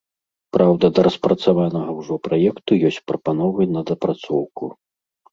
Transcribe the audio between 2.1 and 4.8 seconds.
праекту ёсць прапановы на дапрацоўку.